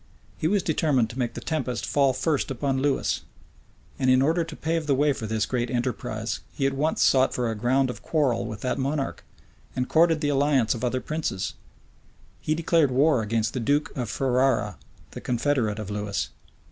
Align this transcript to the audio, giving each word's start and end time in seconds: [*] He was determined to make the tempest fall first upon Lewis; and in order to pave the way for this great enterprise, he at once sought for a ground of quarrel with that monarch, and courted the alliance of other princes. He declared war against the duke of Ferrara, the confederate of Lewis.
[*] 0.21 0.37
He 0.39 0.47
was 0.47 0.63
determined 0.63 1.11
to 1.11 1.19
make 1.19 1.35
the 1.35 1.41
tempest 1.41 1.85
fall 1.85 2.11
first 2.11 2.49
upon 2.49 2.81
Lewis; 2.81 3.21
and 3.99 4.09
in 4.09 4.19
order 4.19 4.43
to 4.43 4.55
pave 4.55 4.87
the 4.87 4.95
way 4.95 5.13
for 5.13 5.27
this 5.27 5.45
great 5.45 5.69
enterprise, 5.69 6.39
he 6.51 6.65
at 6.65 6.73
once 6.73 7.03
sought 7.03 7.35
for 7.35 7.51
a 7.51 7.53
ground 7.53 7.91
of 7.91 8.01
quarrel 8.01 8.47
with 8.47 8.61
that 8.61 8.79
monarch, 8.79 9.23
and 9.75 9.87
courted 9.89 10.19
the 10.21 10.29
alliance 10.29 10.73
of 10.73 10.83
other 10.83 11.01
princes. 11.01 11.53
He 12.39 12.55
declared 12.55 12.89
war 12.89 13.21
against 13.21 13.53
the 13.53 13.59
duke 13.59 13.95
of 13.95 14.09
Ferrara, 14.09 14.79
the 15.11 15.21
confederate 15.21 15.77
of 15.77 15.91
Lewis. 15.91 16.29